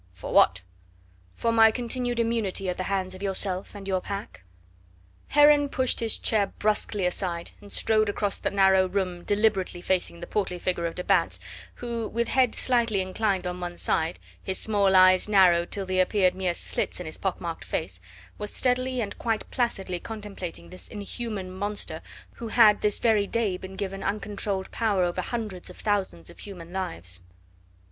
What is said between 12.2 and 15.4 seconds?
head slightly inclined on one side, his small eyes